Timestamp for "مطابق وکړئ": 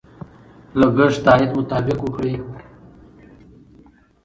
1.57-2.33